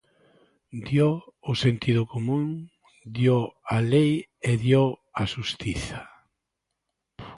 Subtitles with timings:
[0.87, 1.07] Dio
[1.51, 2.45] o sentido común,
[3.17, 3.35] dio
[3.75, 4.11] a lei
[4.49, 4.83] e dio
[5.21, 6.01] a xustiza.